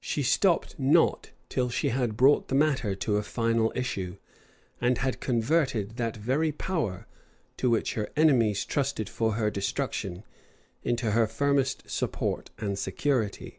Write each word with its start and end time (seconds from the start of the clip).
She 0.00 0.22
stopped 0.22 0.78
not 0.78 1.32
till 1.48 1.70
she 1.70 1.88
had 1.88 2.16
brought 2.16 2.46
the 2.46 2.54
matter 2.54 2.94
to 2.94 3.16
a 3.16 3.22
final 3.24 3.72
issue; 3.74 4.16
and 4.80 4.98
had 4.98 5.18
converted 5.18 5.96
that 5.96 6.16
very 6.16 6.52
power, 6.52 7.08
to 7.56 7.68
which 7.68 7.94
her 7.94 8.08
enemies 8.14 8.64
trusted 8.64 9.08
for 9.08 9.32
her 9.32 9.50
destruction, 9.50 10.22
into 10.84 11.10
her 11.10 11.26
firmest 11.26 11.90
support 11.90 12.50
and 12.58 12.78
security. 12.78 13.58